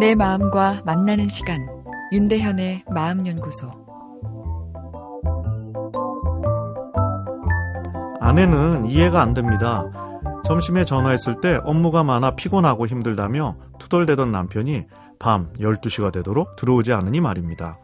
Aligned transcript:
내 0.00 0.14
마음과 0.14 0.80
만나는 0.86 1.28
시간 1.28 1.68
윤대현의 2.10 2.84
마음연구소 2.90 3.70
아내는 8.18 8.86
이해가 8.86 9.20
안 9.20 9.34
됩니다. 9.34 9.84
점심에 10.46 10.86
전화했을 10.86 11.42
때 11.42 11.60
업무가 11.64 12.02
많아 12.02 12.34
피곤하고 12.34 12.86
힘들다며 12.86 13.58
투덜대던 13.78 14.32
남편이 14.32 14.86
밤 15.18 15.52
12시가 15.58 16.10
되도록 16.12 16.56
들어오지 16.56 16.94
않으니 16.94 17.20
말입니다. 17.20 17.78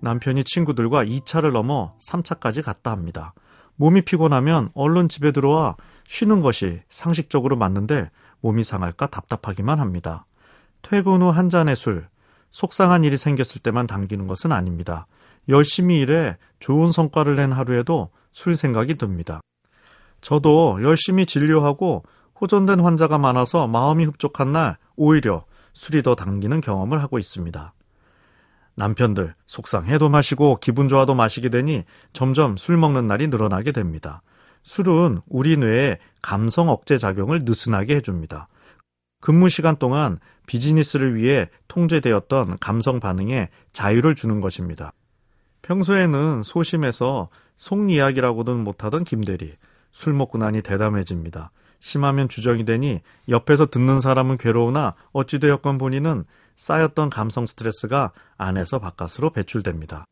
남편이 0.00 0.42
친구들과 0.42 1.04
2차를 1.04 1.52
넘어 1.52 1.94
3차까지 2.00 2.64
갔다 2.64 2.90
합니다. 2.90 3.34
몸이 3.76 4.02
피곤하면 4.02 4.70
얼른 4.74 5.08
집에 5.08 5.30
들어와 5.30 5.76
쉬는 6.08 6.40
것이 6.40 6.80
상식적으로 6.88 7.54
맞는데 7.54 8.10
몸이 8.40 8.64
상할까 8.64 9.06
답답하기만 9.06 9.78
합니다. 9.78 10.26
퇴근 10.82 11.22
후 11.22 11.30
한 11.30 11.48
잔의 11.48 11.76
술, 11.76 12.06
속상한 12.50 13.04
일이 13.04 13.16
생겼을 13.16 13.62
때만 13.62 13.86
당기는 13.86 14.26
것은 14.26 14.52
아닙니다. 14.52 15.06
열심히 15.48 16.00
일해 16.00 16.36
좋은 16.60 16.92
성과를 16.92 17.36
낸 17.36 17.52
하루에도 17.52 18.10
술 18.30 18.56
생각이 18.56 18.96
듭니다. 18.96 19.40
저도 20.20 20.82
열심히 20.82 21.26
진료하고 21.26 22.04
호전된 22.40 22.80
환자가 22.80 23.18
많아서 23.18 23.66
마음이 23.66 24.04
흡족한 24.04 24.52
날 24.52 24.76
오히려 24.96 25.44
술이 25.72 26.02
더 26.02 26.14
당기는 26.14 26.60
경험을 26.60 26.98
하고 26.98 27.18
있습니다. 27.18 27.72
남편들 28.74 29.34
속상해도 29.46 30.08
마시고 30.08 30.56
기분 30.60 30.88
좋아도 30.88 31.14
마시게 31.14 31.48
되니 31.48 31.84
점점 32.12 32.56
술 32.56 32.76
먹는 32.76 33.06
날이 33.06 33.28
늘어나게 33.28 33.72
됩니다. 33.72 34.22
술은 34.62 35.20
우리 35.26 35.56
뇌에 35.56 35.98
감성 36.22 36.68
억제 36.68 36.98
작용을 36.98 37.40
느슨하게 37.44 37.96
해줍니다. 37.96 38.48
근무 39.22 39.48
시간 39.48 39.76
동안 39.76 40.18
비즈니스를 40.46 41.14
위해 41.14 41.48
통제되었던 41.68 42.58
감성 42.58 42.98
반응에 42.98 43.50
자유를 43.72 44.16
주는 44.16 44.40
것입니다. 44.40 44.92
평소에는 45.62 46.42
소심해서 46.42 47.28
속 47.56 47.88
이야기라고는 47.88 48.64
못하던 48.64 49.04
김대리. 49.04 49.54
술 49.92 50.12
먹고 50.12 50.38
나니 50.38 50.60
대담해집니다. 50.60 51.52
심하면 51.78 52.28
주정이 52.28 52.64
되니 52.64 53.00
옆에서 53.28 53.66
듣는 53.66 54.00
사람은 54.00 54.38
괴로우나 54.38 54.94
어찌되었건 55.12 55.78
본인은 55.78 56.24
쌓였던 56.56 57.08
감성 57.10 57.46
스트레스가 57.46 58.10
안에서 58.36 58.80
바깥으로 58.80 59.30
배출됩니다. 59.30 60.04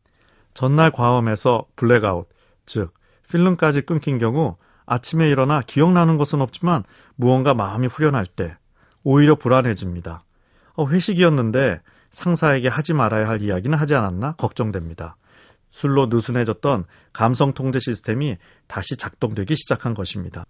전날 0.55 0.93
과음에서 0.93 1.67
블랙아웃, 1.75 2.29
즉 2.65 2.95
필름까지 3.29 3.83
끊긴 3.83 4.19
경우 4.19 4.57
아침에 4.87 5.29
일어나 5.29 5.63
기억나는 5.63 6.17
것은 6.17 6.41
없지만 6.41 6.85
무언가 7.17 7.55
마음이 7.55 7.89
후련할 7.89 8.27
때 8.27 8.57
오히려 9.03 9.35
불안해집니다. 9.35 10.25
어, 10.75 10.87
회식이었는데 10.89 11.81
상사에게 12.11 12.69
하지 12.69 12.93
말아야 12.93 13.29
할 13.29 13.41
이야기는 13.41 13.77
하지 13.77 13.95
않았나 13.95 14.33
걱정됩니다. 14.33 15.17
술로 15.71 16.07
느슨해졌던 16.07 16.85
감성 17.13 17.53
통제 17.53 17.79
시스템이 17.79 18.37
다시 18.67 18.97
작동되기 18.97 19.55
시작한 19.55 19.95
것입니다. 19.95 20.45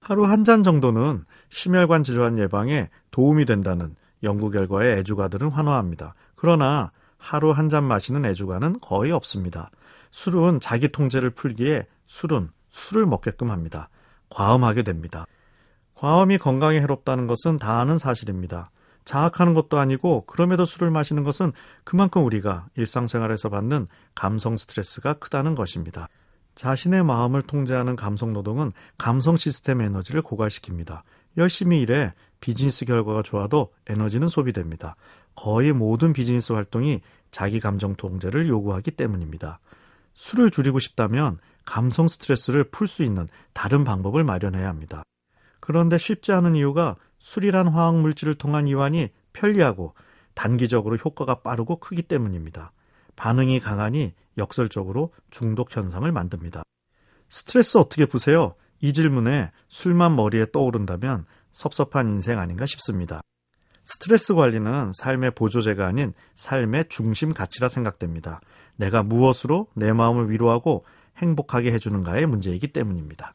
하루 0.00 0.24
한 0.26 0.44
잔 0.44 0.64
정도는 0.64 1.24
심혈관 1.50 2.02
질환 2.02 2.38
예방에 2.38 2.90
도움이 3.12 3.44
된다는 3.44 3.94
연구 4.24 4.50
결과에 4.50 4.98
애주가들은 4.98 5.50
환호합니다. 5.50 6.14
그러나 6.34 6.90
하루 7.18 7.52
한 7.52 7.68
잔 7.68 7.84
마시는 7.84 8.24
애주가는 8.24 8.80
거의 8.80 9.12
없습니다. 9.12 9.70
술은 10.10 10.58
자기 10.60 10.88
통제를 10.88 11.30
풀기에 11.30 11.86
술은 12.06 12.50
술을 12.70 13.06
먹게끔 13.06 13.52
합니다. 13.52 13.88
과음하게 14.30 14.82
됩니다. 14.82 15.24
과음이 16.02 16.36
건강에 16.36 16.80
해롭다는 16.80 17.28
것은 17.28 17.58
다 17.58 17.78
아는 17.78 17.96
사실입니다. 17.96 18.72
자학하는 19.04 19.54
것도 19.54 19.78
아니고 19.78 20.24
그럼에도 20.26 20.64
술을 20.64 20.90
마시는 20.90 21.22
것은 21.22 21.52
그만큼 21.84 22.24
우리가 22.24 22.66
일상생활에서 22.74 23.50
받는 23.50 23.86
감성 24.16 24.56
스트레스가 24.56 25.14
크다는 25.20 25.54
것입니다. 25.54 26.08
자신의 26.56 27.04
마음을 27.04 27.42
통제하는 27.42 27.94
감성 27.94 28.32
노동은 28.32 28.72
감성 28.98 29.36
시스템 29.36 29.80
에너지를 29.80 30.22
고갈시킵니다. 30.22 31.02
열심히 31.36 31.80
일해 31.80 32.12
비즈니스 32.40 32.84
결과가 32.84 33.22
좋아도 33.22 33.72
에너지는 33.86 34.26
소비됩니다. 34.26 34.96
거의 35.36 35.72
모든 35.72 36.12
비즈니스 36.12 36.52
활동이 36.52 37.00
자기 37.30 37.60
감정 37.60 37.94
통제를 37.94 38.48
요구하기 38.48 38.90
때문입니다. 38.90 39.60
술을 40.14 40.50
줄이고 40.50 40.80
싶다면 40.80 41.38
감성 41.64 42.08
스트레스를 42.08 42.64
풀 42.72 42.88
수 42.88 43.04
있는 43.04 43.28
다른 43.52 43.84
방법을 43.84 44.24
마련해야 44.24 44.66
합니다. 44.68 45.04
그런데 45.62 45.96
쉽지 45.96 46.32
않은 46.32 46.56
이유가 46.56 46.96
술이란 47.20 47.68
화학 47.68 47.94
물질을 48.00 48.34
통한 48.34 48.66
이완이 48.66 49.10
편리하고 49.32 49.94
단기적으로 50.34 50.96
효과가 50.96 51.42
빠르고 51.42 51.76
크기 51.76 52.02
때문입니다. 52.02 52.72
반응이 53.14 53.60
강하니 53.60 54.12
역설적으로 54.38 55.14
중독 55.30 55.74
현상을 55.74 56.10
만듭니다. 56.10 56.64
스트레스 57.28 57.78
어떻게 57.78 58.06
푸세요? 58.06 58.56
이 58.80 58.92
질문에 58.92 59.52
술만 59.68 60.16
머리에 60.16 60.46
떠오른다면 60.50 61.26
섭섭한 61.52 62.08
인생 62.08 62.40
아닌가 62.40 62.66
싶습니다. 62.66 63.20
스트레스 63.84 64.34
관리는 64.34 64.90
삶의 64.92 65.36
보조제가 65.36 65.86
아닌 65.86 66.12
삶의 66.34 66.86
중심 66.88 67.32
가치라 67.32 67.68
생각됩니다. 67.68 68.40
내가 68.74 69.04
무엇으로 69.04 69.68
내 69.76 69.92
마음을 69.92 70.28
위로하고 70.28 70.84
행복하게 71.18 71.70
해주는가의 71.70 72.26
문제이기 72.26 72.72
때문입니다. 72.72 73.34